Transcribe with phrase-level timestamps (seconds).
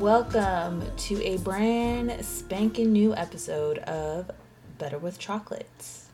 [0.00, 4.30] welcome to a brand spanking new episode of
[4.78, 6.08] Better with Chocolates.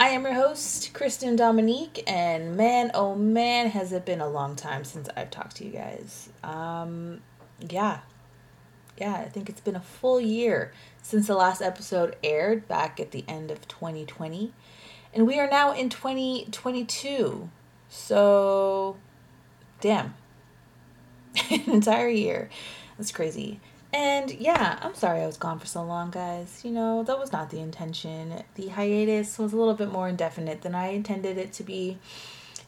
[0.00, 4.56] I am your host, Kristen Dominique, and man, oh man, has it been a long
[4.56, 6.28] time since I've talked to you guys.
[6.42, 7.20] Um,
[7.60, 8.00] yeah,
[8.98, 13.12] yeah, I think it's been a full year since the last episode aired back at
[13.12, 14.52] the end of 2020,
[15.12, 17.48] and we are now in 2022.
[17.88, 18.96] So,
[19.80, 20.14] damn,
[21.50, 22.50] an entire year.
[22.96, 23.60] That's crazy.
[23.92, 26.62] And yeah, I'm sorry I was gone for so long, guys.
[26.64, 28.42] You know, that was not the intention.
[28.56, 31.98] The hiatus was a little bit more indefinite than I intended it to be.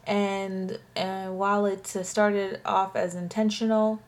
[0.06, 4.00] And uh, while it started off as intentional,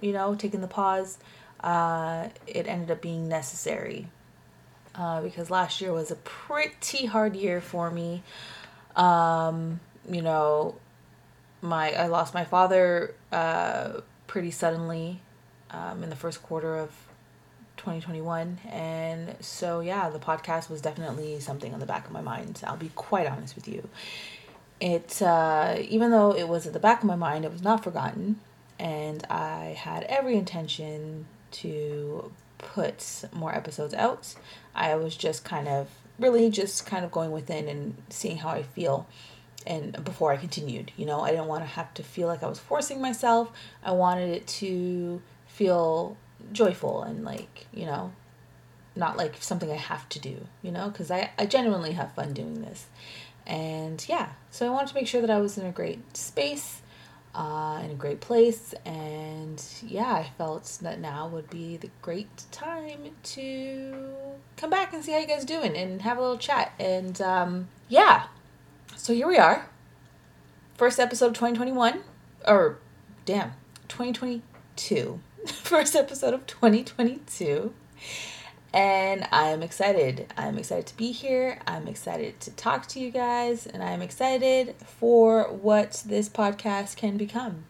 [0.00, 1.18] you know, taking the pause,
[1.60, 4.08] uh, it ended up being necessary.
[4.96, 8.24] Uh, because last year was a pretty hard year for me.
[8.96, 10.74] Um, you know,
[11.62, 15.20] my I lost my father uh, pretty suddenly
[15.74, 16.90] um, in the first quarter of
[17.76, 22.60] 2021, and so yeah, the podcast was definitely something on the back of my mind.
[22.66, 23.88] I'll be quite honest with you.
[24.80, 27.82] It uh, even though it was at the back of my mind, it was not
[27.82, 28.40] forgotten,
[28.78, 34.34] and I had every intention to put more episodes out.
[34.74, 38.62] I was just kind of really just kind of going within and seeing how I
[38.62, 39.06] feel
[39.66, 40.92] and before I continued.
[40.96, 43.50] You know, I didn't want to have to feel like I was forcing myself.
[43.82, 45.22] I wanted it to
[45.54, 46.16] feel
[46.52, 48.12] joyful and like, you know,
[48.96, 52.32] not like something I have to do, you know, because I, I genuinely have fun
[52.32, 52.86] doing this.
[53.46, 56.82] And yeah, so I wanted to make sure that I was in a great space,
[57.34, 58.74] uh, in a great place.
[58.84, 64.14] And yeah, I felt that now would be the great time to
[64.56, 66.72] come back and see how you guys doing and have a little chat.
[66.78, 68.24] And um, yeah,
[68.96, 69.68] so here we are.
[70.74, 72.02] First episode of 2021.
[72.46, 72.78] Or,
[73.24, 73.52] damn,
[73.88, 75.20] 2022.
[75.46, 77.72] First episode of 2022.
[78.72, 80.32] And I'm excited.
[80.36, 81.60] I'm excited to be here.
[81.66, 83.66] I'm excited to talk to you guys.
[83.66, 87.64] And I'm excited for what this podcast can become.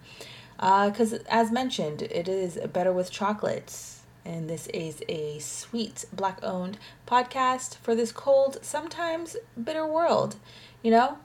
[0.57, 4.03] Because, uh, as mentioned, it is Better with Chocolates.
[4.25, 10.37] And this is a sweet, black owned podcast for this cold, sometimes bitter world
[10.85, 11.17] you know?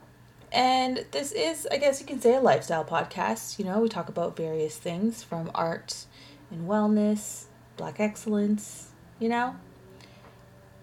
[0.52, 3.60] And this is, I guess you can say, a lifestyle podcast.
[3.60, 6.06] You know, we talk about various things from art
[6.50, 7.44] and wellness,
[7.76, 8.88] black excellence,
[9.18, 9.56] you know?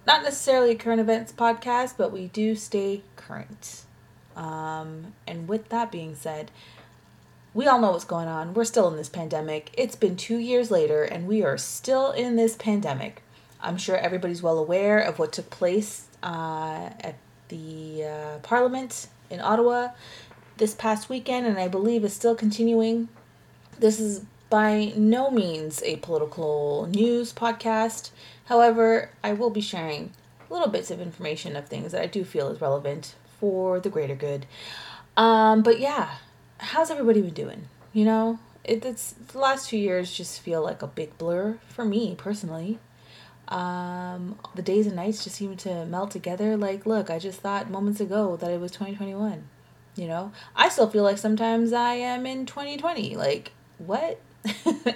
[0.05, 3.83] Not necessarily a current events podcast, but we do stay current.
[4.35, 6.51] Um, and with that being said,
[7.53, 8.53] we all know what's going on.
[8.53, 9.71] We're still in this pandemic.
[9.73, 13.23] It's been two years later, and we are still in this pandemic.
[13.59, 17.15] I'm sure everybody's well aware of what took place uh, at
[17.49, 19.89] the uh, Parliament in Ottawa
[20.57, 23.09] this past weekend, and I believe is still continuing.
[23.79, 28.11] This is by no means a political news podcast.
[28.45, 30.11] However, I will be sharing
[30.49, 34.15] little bits of information of things that I do feel is relevant for the greater
[34.15, 34.45] good.
[35.15, 36.15] Um, but yeah,
[36.59, 37.67] how's everybody been doing?
[37.93, 41.83] You know, it, it's the last two years just feel like a big blur for
[41.83, 42.79] me personally
[43.47, 46.57] um, the days and nights just seem to melt together.
[46.57, 49.47] Like, look, I just thought moments ago that it was 2021.
[49.95, 53.15] You know, I still feel like sometimes I am in 2020.
[53.15, 54.19] Like, what?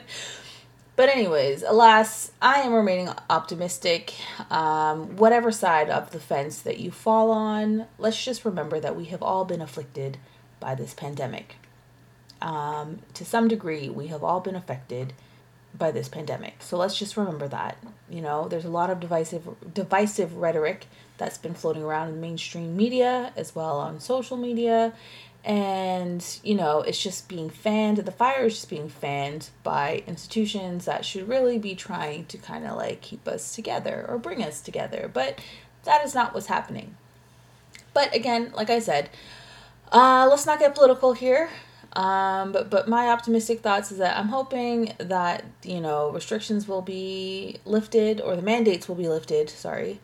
[0.95, 4.13] but, anyways, alas, I am remaining optimistic.
[4.49, 9.05] Um, whatever side of the fence that you fall on, let's just remember that we
[9.05, 10.17] have all been afflicted
[10.59, 11.55] by this pandemic.
[12.41, 15.13] Um, to some degree, we have all been affected
[15.77, 16.55] by this pandemic.
[16.59, 17.77] So let's just remember that.
[18.09, 22.75] You know, there's a lot of divisive divisive rhetoric that's been floating around in mainstream
[22.75, 24.93] media as well on social media.
[25.43, 27.97] And, you know, it's just being fanned.
[27.97, 32.65] The fire is just being fanned by institutions that should really be trying to kind
[32.67, 35.09] of like keep us together or bring us together.
[35.11, 35.39] But
[35.83, 36.95] that is not what's happening.
[37.93, 39.09] But again, like I said,
[39.91, 41.49] uh, let's not get political here.
[41.93, 46.81] Um, but but my optimistic thoughts is that I'm hoping that you know restrictions will
[46.81, 49.49] be lifted or the mandates will be lifted.
[49.49, 49.99] Sorry.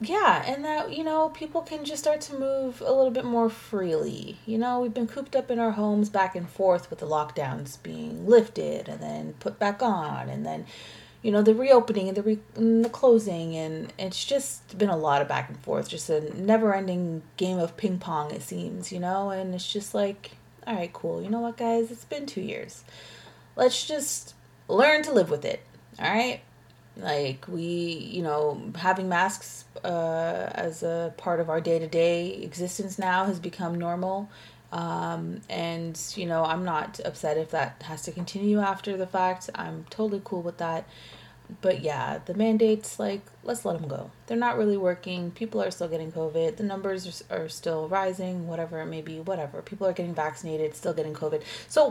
[0.00, 3.50] Yeah, and that you know people can just start to move a little bit more
[3.50, 4.38] freely.
[4.46, 7.82] You know, we've been cooped up in our homes back and forth with the lockdowns
[7.82, 10.66] being lifted and then put back on, and then
[11.20, 14.96] you know the reopening and the re- and the closing, and it's just been a
[14.96, 18.30] lot of back and forth, just a never-ending game of ping pong.
[18.30, 20.32] It seems, you know, and it's just like
[20.66, 21.22] all right, cool.
[21.22, 21.90] You know what, guys?
[21.90, 22.84] It's been two years.
[23.56, 24.34] Let's just
[24.68, 25.60] learn to live with it.
[25.98, 26.42] All right.
[26.98, 32.34] Like we, you know, having masks uh, as a part of our day to day
[32.42, 34.28] existence now has become normal,
[34.70, 39.48] Um, and, you know, I'm not upset if that has to continue after the fact.
[39.54, 40.86] I'm totally cool with that.
[41.62, 44.10] But yeah, the mandates, like, let's let them go.
[44.26, 45.30] They're not really working.
[45.30, 46.58] People are still getting COVID.
[46.58, 49.62] The numbers are, are still rising, whatever it may be, whatever.
[49.62, 51.42] People are getting vaccinated, still getting COVID.
[51.66, 51.88] So,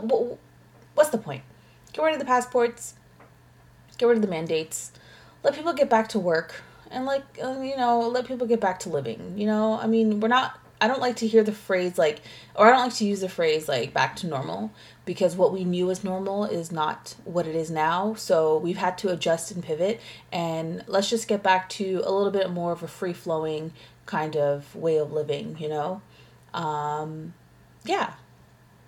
[0.94, 1.42] what's the point?
[1.92, 2.94] Get rid of the passports,
[3.98, 4.92] get rid of the mandates,
[5.42, 8.80] let people get back to work, and, like, uh, you know, let people get back
[8.80, 9.34] to living.
[9.36, 12.20] You know, I mean, we're not I don't like to hear the phrase like,
[12.54, 14.72] or I don't like to use the phrase like back to normal
[15.04, 18.14] because what we knew as normal is not what it is now.
[18.14, 20.00] So we've had to adjust and pivot.
[20.30, 23.72] And let's just get back to a little bit more of a free flowing
[24.06, 26.00] kind of way of living, you know?
[26.54, 27.34] Um,
[27.84, 28.14] yeah,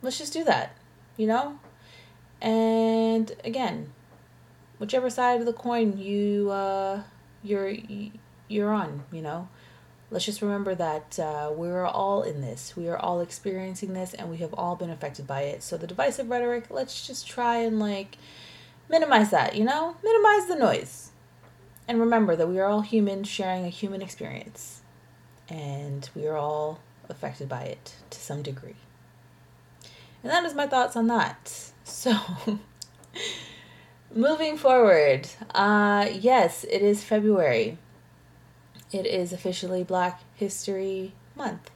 [0.03, 0.77] let's just do that,
[1.17, 1.59] you know?
[2.41, 3.93] And again,
[4.81, 7.03] whichever side of the coin you, uh,
[7.45, 7.73] you're,
[8.49, 9.49] you're on, you know?
[10.11, 12.77] let's just remember that uh, we're all in this.
[12.77, 15.63] We are all experiencing this and we have all been affected by it.
[15.63, 18.19] So the divisive rhetoric, let's just try and like
[18.89, 19.97] minimize that, you know?
[20.03, 21.13] Minimize the noise.
[21.87, 24.83] And remember that we are all humans sharing a human experience.
[25.49, 28.77] And we are all affected by it to some degree.
[30.23, 31.73] And that is my thoughts on that.
[31.83, 32.15] So,
[34.15, 37.79] moving forward, uh, yes, it is February
[38.93, 41.71] it is officially Black History Month.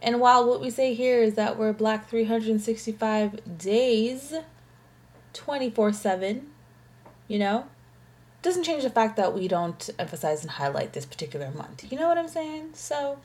[0.00, 4.34] And while what we say here is that we're black 365 days,
[5.32, 6.50] 24 7,
[7.28, 7.66] you know,
[8.42, 11.90] doesn't change the fact that we don't emphasize and highlight this particular month.
[11.90, 12.70] You know what I'm saying?
[12.74, 13.18] So,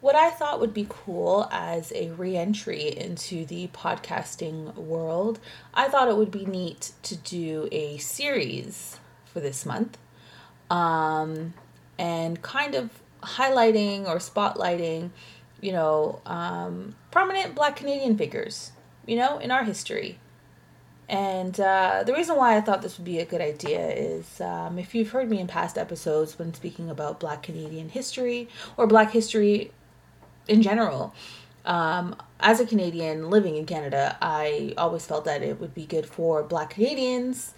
[0.00, 5.38] what I thought would be cool as a re entry into the podcasting world,
[5.74, 9.98] I thought it would be neat to do a series for this month.
[10.70, 11.54] Um,
[11.98, 12.90] and kind of
[13.22, 15.10] highlighting or spotlighting,
[15.60, 18.72] you know, um, prominent Black Canadian figures,
[19.06, 20.18] you know, in our history.
[21.10, 24.78] And uh, the reason why I thought this would be a good idea is um,
[24.78, 29.10] if you've heard me in past episodes when speaking about Black Canadian history or Black
[29.10, 29.72] history
[30.50, 31.14] in general,
[31.64, 36.06] um, as a Canadian living in Canada, I always felt that it would be good
[36.06, 37.54] for Black Canadians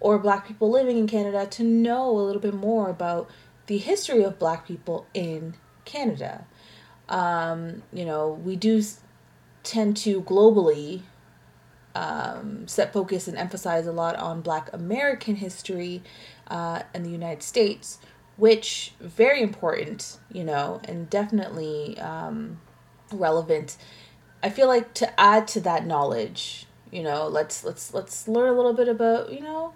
[0.00, 3.28] or Black people living in Canada to know a little bit more about
[3.66, 5.54] the history of black people in
[5.84, 6.46] Canada.
[7.08, 8.82] Um, you know, we do
[9.62, 11.02] tend to globally
[11.94, 16.02] um, set focus and emphasize a lot on black American history
[16.48, 17.98] uh, in the United States,
[18.40, 22.58] which very important, you know, and definitely um,
[23.12, 23.76] relevant.
[24.42, 28.54] I feel like to add to that knowledge, you know, let's let's let's learn a
[28.54, 29.74] little bit about, you know,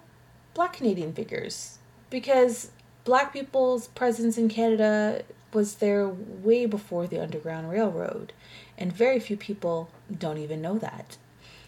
[0.55, 1.77] black Canadian figures
[2.09, 2.71] because
[3.03, 5.21] black people's presence in Canada
[5.53, 8.33] was there way before the Underground Railroad,
[8.79, 11.17] and very few people don't even know that.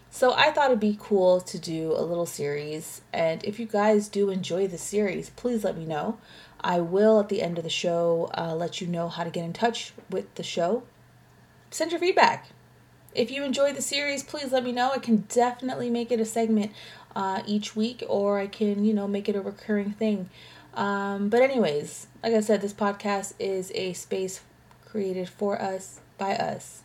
[0.10, 4.10] So I thought it'd be cool to do a little series, and if you guys
[4.10, 6.18] do enjoy the series, please let me know.
[6.62, 9.46] I will at the end of the show uh, let you know how to get
[9.46, 10.84] in touch with the show.
[11.70, 12.48] Send your feedback.
[13.14, 14.92] If you enjoy the series, please let me know.
[14.92, 16.72] I can definitely make it a segment
[17.16, 20.30] uh, each week, or I can, you know, make it a recurring thing.
[20.76, 24.42] Um, but, anyways, like I said, this podcast is a space
[24.86, 26.84] created for us by us.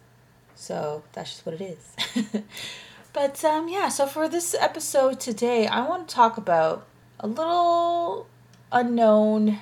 [0.54, 2.42] So that's just what it is.
[3.12, 6.86] but um, yeah, so for this episode today, I want to talk about
[7.20, 8.26] a little
[8.72, 9.58] unknown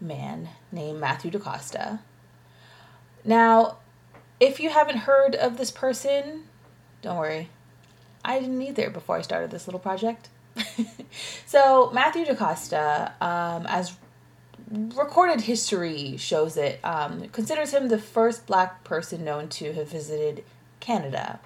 [0.00, 2.00] man named Matthew DaCosta.
[3.24, 3.78] Now,
[4.38, 6.44] if you haven't heard of this person,
[7.02, 7.48] don't worry.
[8.24, 10.28] I didn't either before I started this little project.
[11.46, 13.96] so Matthew DaCosta, um, as
[14.70, 20.44] recorded history shows it, um, considers him the first black person known to have visited
[20.80, 21.40] Canada.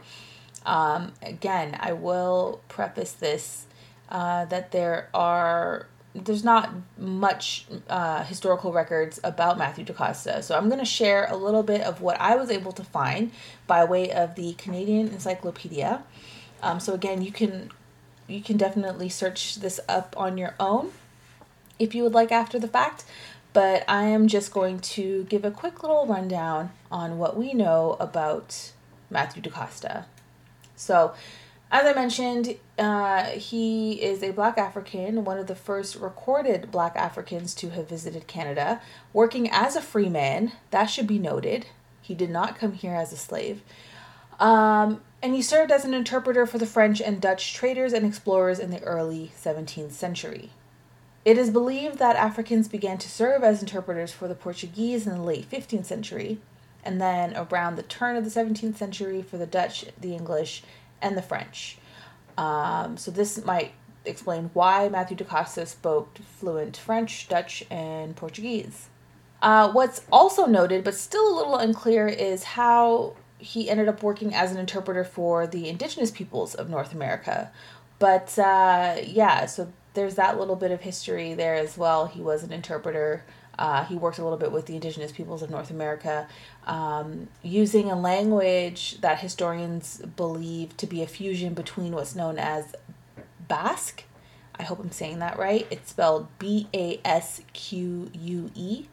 [0.67, 3.67] Um, again, I will preface this
[4.09, 10.69] uh, that there are there's not much uh, historical records about Matthew DaCosta, so I'm
[10.69, 13.33] going to share a little bit of what I was able to find
[13.67, 16.03] by way of the Canadian Encyclopedia.
[16.63, 17.71] Um, so again, you can
[18.27, 20.93] you can definitely search this up on your own
[21.79, 23.05] if you would like after the fact.
[23.53, 27.97] But I am just going to give a quick little rundown on what we know
[28.01, 28.73] about
[29.11, 30.07] Matthew DaCosta.
[30.75, 31.15] So,
[31.75, 36.95] as I mentioned, uh, he is a black African, one of the first recorded black
[36.95, 38.81] Africans to have visited Canada,
[39.13, 40.53] working as a free man.
[40.71, 41.67] That should be noted.
[42.01, 43.61] He did not come here as a slave.
[44.39, 48.61] Um, and he served as an interpreter for the French and Dutch traders and explorers
[48.61, 50.51] in the early 17th century.
[51.25, 55.23] It is believed that Africans began to serve as interpreters for the Portuguese in the
[55.25, 56.39] late 15th century,
[56.85, 60.63] and then around the turn of the 17th century for the Dutch, the English,
[61.01, 61.79] and the French.
[62.37, 63.73] Um, so this might
[64.05, 68.89] explain why Matthew da Costa spoke fluent French, Dutch, and Portuguese.
[69.43, 74.35] Uh, what's also noted, but still a little unclear, is how he ended up working
[74.35, 77.51] as an interpreter for the indigenous peoples of North America.
[77.99, 82.07] But uh, yeah, so there's that little bit of history there as well.
[82.07, 83.25] He was an interpreter.
[83.59, 86.27] Uh, he worked a little bit with the indigenous peoples of North America,
[86.67, 92.75] um, using a language that historians believe to be a fusion between what's known as
[93.47, 94.05] Basque.
[94.59, 95.67] I hope I'm saying that right.
[95.71, 98.87] It's spelled B A S Q U E,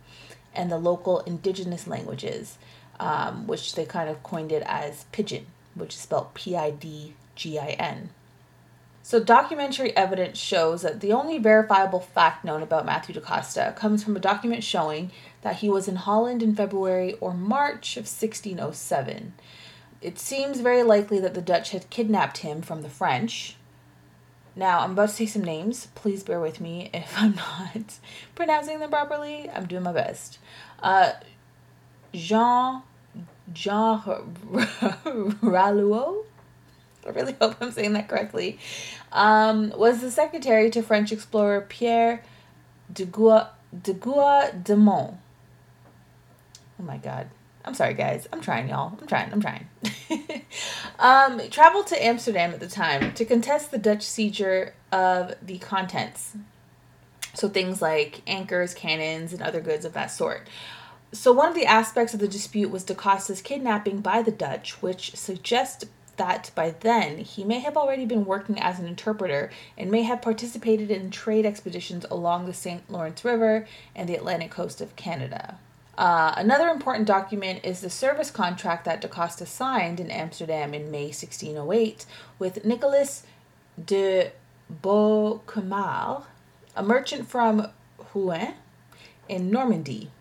[0.53, 2.57] and the local indigenous languages,
[2.99, 7.13] um, which they kind of coined it as Pidgin, which is spelled P I D
[7.35, 8.09] G I N.
[9.11, 14.05] So, documentary evidence shows that the only verifiable fact known about Matthew da Costa comes
[14.05, 19.33] from a document showing that he was in Holland in February or March of 1607.
[20.01, 23.57] It seems very likely that the Dutch had kidnapped him from the French.
[24.55, 25.89] Now, I'm about to say some names.
[25.93, 27.99] Please bear with me if I'm not
[28.33, 29.49] pronouncing them properly.
[29.49, 30.39] I'm doing my best.
[30.81, 31.11] Uh,
[32.13, 32.83] Jean
[33.51, 33.99] Jean
[35.43, 36.23] Ralluau
[37.11, 38.59] really hope I'm saying that correctly,
[39.11, 42.23] um, was the secretary to French explorer Pierre
[42.91, 43.51] de Gua,
[43.83, 45.17] de Gua Mont.
[46.79, 47.29] Oh my god.
[47.63, 48.27] I'm sorry, guys.
[48.33, 48.97] I'm trying, y'all.
[48.99, 49.31] I'm trying.
[49.31, 49.67] I'm trying.
[50.99, 56.35] um, traveled to Amsterdam at the time to contest the Dutch seizure of the contents.
[57.33, 60.47] So things like anchors, cannons, and other goods of that sort.
[61.11, 64.81] So one of the aspects of the dispute was Da Costa's kidnapping by the Dutch,
[64.81, 65.85] which suggests
[66.21, 70.21] that by then he may have already been working as an interpreter and may have
[70.21, 72.87] participated in trade expeditions along the St.
[72.91, 75.57] Lawrence River and the Atlantic coast of Canada.
[75.97, 80.91] Uh, another important document is the service contract that Da Costa signed in Amsterdam in
[80.91, 82.05] May 1608
[82.37, 83.23] with Nicolas
[83.83, 84.31] de
[84.83, 86.25] Beauquemar,
[86.75, 87.67] a merchant from
[88.13, 88.53] Rouen
[89.27, 90.11] in Normandy.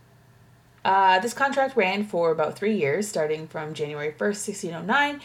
[0.83, 5.21] Uh, this contract ran for about three years, starting from January 1st, 1609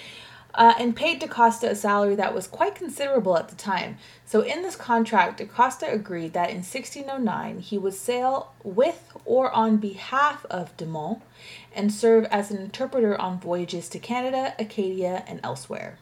[0.55, 3.97] uh, and paid Da Costa a salary that was quite considerable at the time.
[4.25, 9.51] So, in this contract, Da Costa agreed that in 1609 he would sail with or
[9.51, 11.25] on behalf of De Monts
[11.73, 15.97] and serve as an interpreter on voyages to Canada, Acadia, and elsewhere.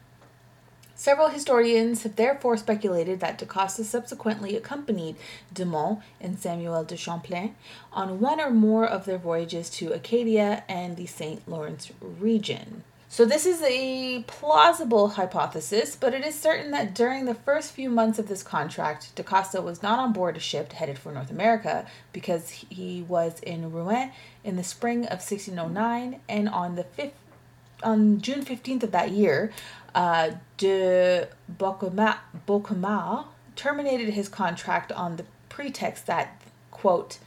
[0.96, 5.16] Several historians have therefore speculated that Da Costa subsequently accompanied
[5.52, 7.56] De Monts and Samuel de Champlain
[7.92, 11.46] on one or more of their voyages to Acadia and the St.
[11.50, 12.84] Lawrence region.
[13.14, 17.88] So, this is a plausible hypothesis, but it is certain that during the first few
[17.88, 21.30] months of this contract, Da Costa was not on board a ship headed for North
[21.30, 24.12] America because he was in Rouen
[24.44, 27.12] in the spring of 1609, and on the 5th,
[27.84, 29.52] on June 15th of that year,
[29.94, 31.28] uh, de
[31.60, 36.42] Beauquemar terminated his contract on the pretext that,
[36.72, 37.20] quote,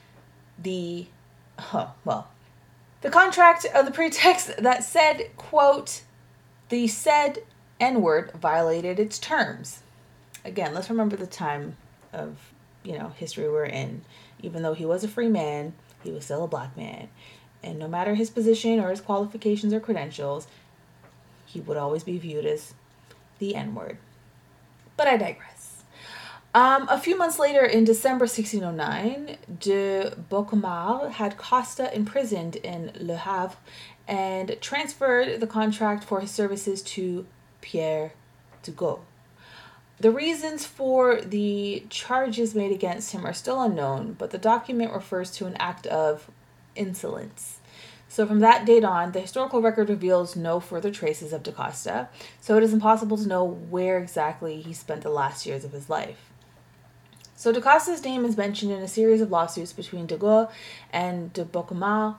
[0.58, 1.06] the,
[1.56, 2.26] huh, well,
[3.02, 6.02] the contract of the pretext that said, quote,
[6.68, 7.38] the said
[7.78, 9.82] N word violated its terms.
[10.44, 11.76] Again, let's remember the time
[12.12, 14.02] of, you know, history we're in.
[14.42, 17.08] Even though he was a free man, he was still a black man.
[17.62, 20.46] And no matter his position or his qualifications or credentials,
[21.44, 22.74] he would always be viewed as
[23.38, 23.98] the N word.
[24.96, 25.55] But I digress.
[26.56, 33.16] Um, a few months later, in December 1609, de Beauquemar had Costa imprisoned in Le
[33.16, 33.58] Havre
[34.08, 37.26] and transferred the contract for his services to
[37.60, 38.14] Pierre
[38.62, 39.00] Dugot.
[40.00, 45.30] The reasons for the charges made against him are still unknown, but the document refers
[45.32, 46.30] to an act of
[46.74, 47.60] insolence.
[48.08, 52.08] So, from that date on, the historical record reveals no further traces of Da Costa,
[52.40, 55.90] so it is impossible to know where exactly he spent the last years of his
[55.90, 56.25] life.
[57.38, 60.50] So Da Costa's name is mentioned in a series of lawsuits between de Gaulle
[60.90, 62.16] and de Beauquemar,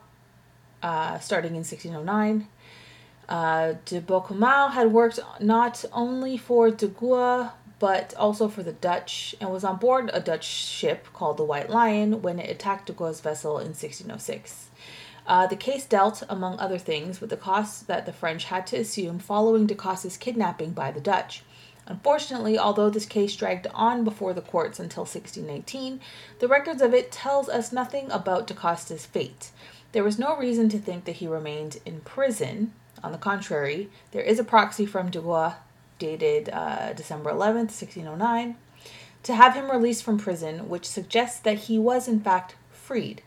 [0.84, 2.48] uh, starting in 1609.
[3.28, 9.36] Uh, de Beauquemar had worked not only for de Gaulle but also for the Dutch
[9.42, 12.94] and was on board a Dutch ship called the White Lion when it attacked de
[12.94, 14.70] Gaulle's vessel in 1606.
[15.26, 18.78] Uh, the case dealt, among other things, with the costs that the French had to
[18.78, 21.42] assume following de Costa's kidnapping by the Dutch.
[21.88, 26.02] Unfortunately, although this case dragged on before the courts until 1619,
[26.40, 29.52] the records of it tells us nothing about Da Costa's fate.
[29.94, 32.74] There was no reason to think that he remained in prison.
[33.04, 35.54] On the contrary, there is a proxy from Dubois
[35.98, 38.58] dated uh, December 11th, 1609,
[39.24, 43.22] to have him released from prison, which suggests that he was in fact freed.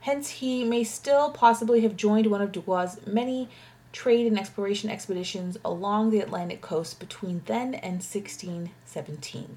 [0.00, 3.48] Hence, he may still possibly have joined one of Dubois' many
[3.96, 9.56] trade and exploration expeditions along the Atlantic coast between then and 1617.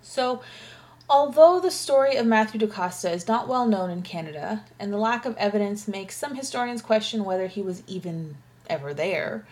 [0.00, 0.40] So,
[1.10, 4.96] although the story of Matthew da Costa is not well known in Canada, and the
[4.96, 9.46] lack of evidence makes some historians question whether he was even ever there,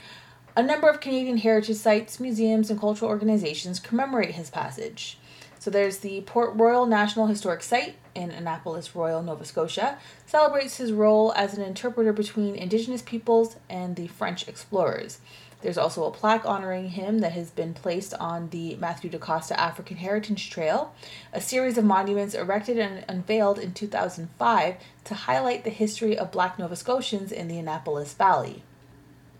[0.57, 5.19] a number of Canadian heritage sites, museums, and cultural organizations commemorate his passage.
[5.65, 10.93] So there's the Port Royal National Historic Site in Annapolis Royal, Nova Scotia, celebrates his
[10.93, 15.21] role as an interpreter between Indigenous peoples and the French explorers.
[15.63, 19.59] There's also a plaque honoring him that has been placed on the Matthew da Costa
[19.59, 20.95] African Heritage Trail,
[21.33, 26.59] a series of monuments erected and unveiled in 2005 to highlight the history of black
[26.59, 28.65] Nova Scotians in the Annapolis Valley.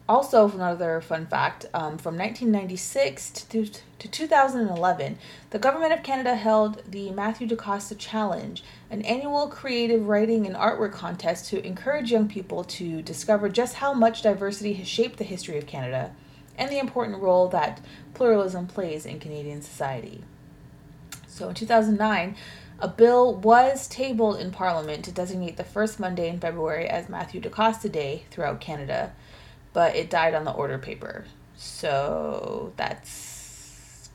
[0.07, 3.65] Also, another fun fact um, from 1996 to,
[3.99, 5.19] to 2011,
[5.49, 10.93] the Government of Canada held the Matthew DaCosta Challenge, an annual creative writing and artwork
[10.93, 15.57] contest to encourage young people to discover just how much diversity has shaped the history
[15.57, 16.15] of Canada
[16.59, 17.81] and the important role that
[18.13, 20.23] pluralism plays in Canadian society.
[21.27, 22.37] So, in 2009,
[22.79, 27.41] a bill was tabled in Parliament to designate the first Monday in February as Matthew
[27.41, 29.15] DaCosta Day throughout Canada
[29.75, 31.27] but it died on the order paper.
[31.57, 34.09] So that's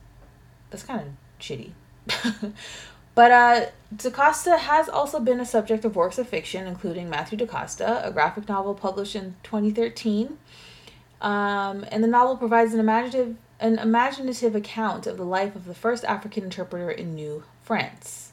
[0.70, 1.06] that's kind of
[1.40, 1.70] shitty.
[3.14, 7.38] but uh, Da Costa has also been a subject of works of fiction, including Matthew
[7.38, 10.38] Da Costa, a graphic novel published in 2013.
[11.20, 15.74] Um, and the novel provides an imaginative, an imaginative account of the life of the
[15.74, 18.29] first African interpreter in New France.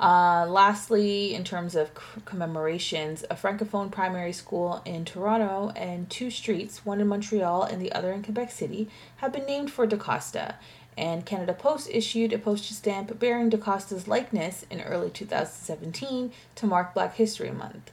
[0.00, 1.90] Uh, lastly, in terms of
[2.24, 7.90] commemorations, a francophone primary school in Toronto and two streets, one in Montreal and the
[7.92, 10.54] other in Quebec City, have been named for Da Costa.
[10.96, 16.66] And Canada Post issued a postage stamp bearing Da Costa's likeness in early 2017 to
[16.66, 17.90] mark Black History Month.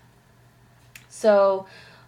[1.10, 1.66] So,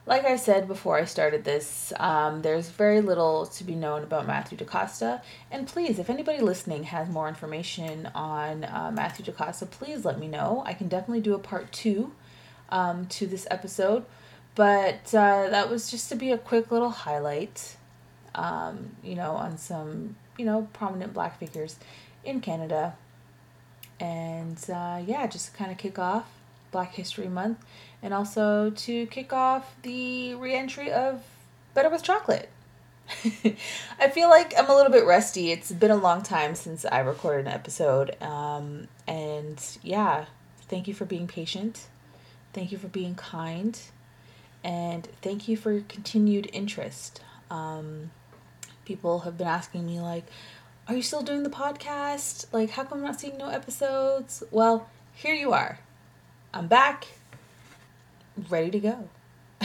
[0.08, 4.26] like I said before I started this, um, there's very little to be known about
[4.26, 5.22] Matthew da Costa.
[5.52, 10.18] And please, if anybody listening has more information on uh, Matthew da Costa, please let
[10.18, 10.64] me know.
[10.66, 12.14] I can definitely do a part two
[12.70, 14.06] um, to this episode.
[14.56, 17.76] But uh, that was just to be a quick little highlight,
[18.34, 21.76] um, you know, on some, you know, prominent black figures
[22.24, 22.96] in Canada.
[24.00, 26.30] And uh, yeah, just to kind of kick off
[26.72, 27.60] Black History Month
[28.02, 31.24] and also to kick off the reentry of
[31.74, 32.50] Better with Chocolate.
[34.00, 35.52] I feel like I'm a little bit rusty.
[35.52, 38.22] It's been a long time since I recorded an episode.
[38.22, 40.26] Um, and yeah,
[40.68, 41.88] thank you for being patient.
[42.54, 43.80] Thank you for being kind.
[44.64, 47.22] And thank you for your continued interest.
[47.50, 48.12] Um,
[48.86, 50.26] people have been asking me, like,
[50.88, 52.46] are you still doing the podcast?
[52.52, 54.44] Like, how come I'm not seeing no episodes?
[54.52, 55.80] Well, here you are.
[56.54, 57.08] I'm back
[58.50, 59.10] ready to go.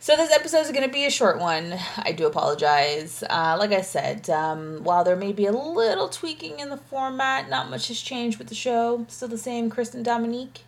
[0.00, 1.78] so this episode is going to be a short one.
[1.98, 3.22] I do apologize.
[3.28, 7.48] Uh, like I said, um, while there may be a little tweaking in the format,
[7.48, 9.06] not much has changed with the show.
[9.08, 10.62] Still the same, Kristen Dominique.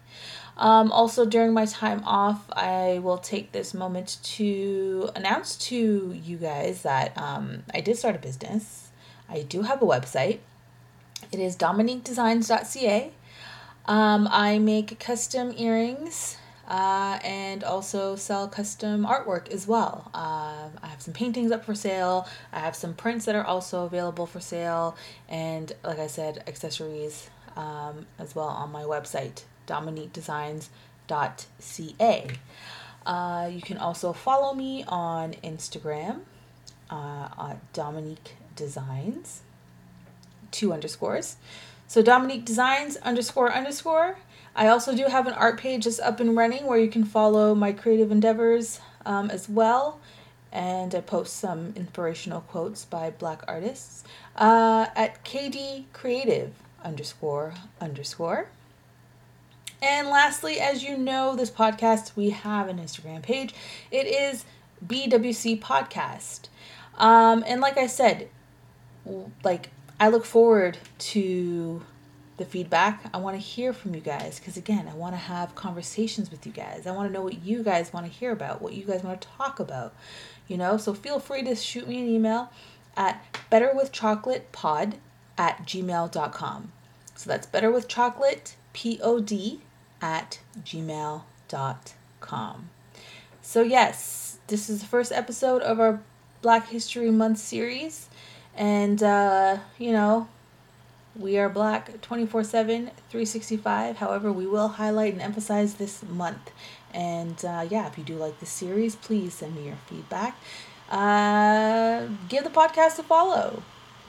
[0.56, 6.36] Um, also, during my time off, I will take this moment to announce to you
[6.36, 8.90] guys that um, I did start a business.
[9.28, 10.38] I do have a website.
[11.30, 13.12] It is dominiquedesigns.ca.
[13.86, 20.10] Um, I make custom earrings uh, and also sell custom artwork as well.
[20.14, 22.28] Uh, I have some paintings up for sale.
[22.52, 24.94] I have some prints that are also available for sale,
[25.28, 32.26] and like I said, accessories um, as well on my website, dominiquedesigns.ca.
[33.06, 36.20] Uh, you can also follow me on Instagram
[36.90, 39.40] uh, at Dominique Designs,
[40.50, 41.36] two underscores.
[41.86, 44.18] So Dominique Designs underscore underscore
[44.54, 47.54] I also do have an art page that's up and running where you can follow
[47.54, 50.00] my creative endeavors um, as well.
[50.50, 54.04] And I post some inspirational quotes by black artists
[54.36, 58.48] uh, at KD Creative underscore underscore.
[59.80, 63.54] And lastly, as you know, this podcast, we have an Instagram page.
[63.90, 64.44] It is
[64.84, 66.48] BWC Podcast.
[66.96, 68.28] Um, and like I said,
[69.44, 71.82] like I look forward to
[72.38, 73.10] the feedback.
[73.12, 76.46] I want to hear from you guys because, again, I want to have conversations with
[76.46, 76.86] you guys.
[76.86, 79.20] I want to know what you guys want to hear about, what you guys want
[79.20, 79.94] to talk about,
[80.46, 80.76] you know?
[80.76, 82.50] So feel free to shoot me an email
[82.96, 83.22] at
[83.52, 84.94] betterwithchocolatepod
[85.36, 86.72] at gmail.com.
[87.14, 89.60] So that's betterwithchocolate, P-O-D,
[90.00, 91.90] at gmail.com.
[93.42, 96.00] So, yes, this is the first episode of our
[96.42, 98.08] Black History Month series.
[98.54, 100.28] And, uh, you know,
[101.18, 103.96] We are black 24 7, 365.
[103.96, 106.52] However, we will highlight and emphasize this month.
[106.94, 110.38] And uh, yeah, if you do like this series, please send me your feedback.
[110.88, 113.64] Uh, give the podcast a follow,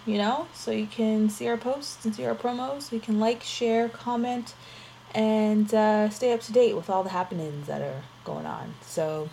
[0.05, 2.83] you know, so you can see our posts and see our promos.
[2.83, 4.53] So you can like, share, comment,
[5.15, 8.75] and uh, stay up to date with all the happenings that are going on.
[8.81, 9.29] So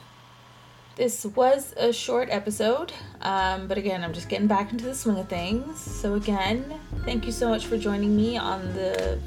[0.97, 5.19] this was a short episode, um, but again, I'm just getting back into the swing
[5.19, 5.79] of things.
[5.79, 9.19] So, again, thank you so much for joining me on the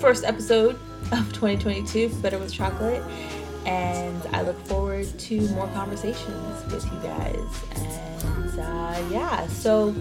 [0.00, 0.74] first episode
[1.12, 3.02] of 2022 Better with Chocolate.
[3.64, 7.64] And I look forward to more conversations with you guys.
[8.26, 9.94] And uh, yeah, so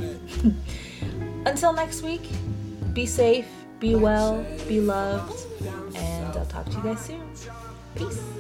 [1.46, 2.28] until next week,
[2.94, 3.48] be safe,
[3.80, 5.46] be well, be loved,
[5.96, 7.30] and I'll talk to you guys soon.
[7.96, 8.37] Peace.